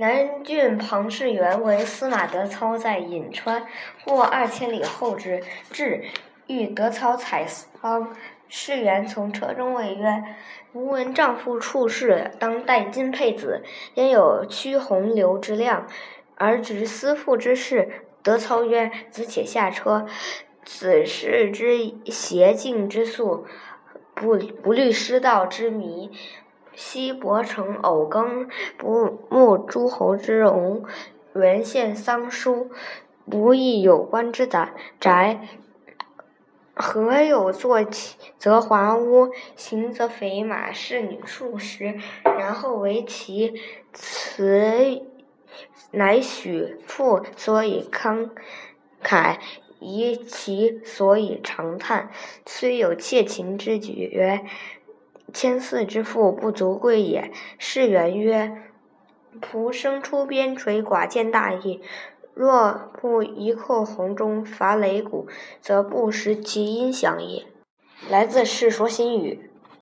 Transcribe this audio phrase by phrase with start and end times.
[0.00, 3.66] 南郡庞士元为司马德操在颍川，
[4.02, 6.02] 过二千里后之，至，
[6.46, 8.16] 欲德操采桑。
[8.48, 10.24] 士元从车中谓曰
[10.72, 13.62] ：“吾闻丈夫处世，当戴金佩子，
[13.96, 15.86] 焉有屈鸿流之量？
[16.36, 20.06] 而执思妇之事。”德操曰：“子且下车。
[20.64, 21.76] 此事之
[22.06, 23.44] 邪径之速，
[24.14, 26.10] 不不虑师道之迷。”
[26.74, 28.48] 西伯承偶耕，
[28.78, 30.82] 不慕诸侯之荣；
[31.34, 32.70] 原献桑书，
[33.28, 35.48] 不议有官之宅。
[36.74, 37.84] 何有坐
[38.38, 43.52] 则华屋，行则肥马，侍女数十，然后为其
[43.92, 45.02] 辞
[45.90, 48.30] 乃许父所以慷
[49.02, 49.36] 慨，
[49.78, 52.10] 夷其所以长叹。
[52.46, 54.44] 虽有窃秦之绝。
[55.32, 57.30] 千驷之富不足贵也。
[57.58, 58.62] 士元曰
[59.40, 61.80] ：“仆生出边陲，寡见大义。
[62.34, 65.26] 若不一扣红中，伐擂鼓，
[65.60, 67.44] 则不识其音响也。”
[68.08, 69.40] 来自《世说新语》。